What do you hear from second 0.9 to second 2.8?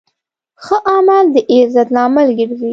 عمل د عزت لامل ګرځي.